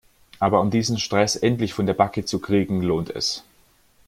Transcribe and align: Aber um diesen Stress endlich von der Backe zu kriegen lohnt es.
Aber 0.39 0.61
um 0.61 0.71
diesen 0.71 0.97
Stress 0.97 1.35
endlich 1.35 1.75
von 1.75 1.85
der 1.85 1.93
Backe 1.93 2.25
zu 2.25 2.39
kriegen 2.39 2.81
lohnt 2.81 3.11
es. 3.11 3.43